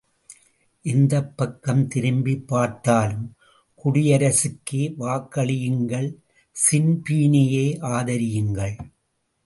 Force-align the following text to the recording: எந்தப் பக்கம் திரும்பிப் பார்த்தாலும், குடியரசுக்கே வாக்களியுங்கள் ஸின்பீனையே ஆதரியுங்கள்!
எந்தப் 0.85 1.37
பக்கம் 1.37 1.87
திரும்பிப் 1.87 2.47
பார்த்தாலும், 2.47 3.27
குடியரசுக்கே 3.85 4.83
வாக்களியுங்கள் 4.97 6.09
ஸின்பீனையே 6.55 7.65
ஆதரியுங்கள்! 7.91 8.75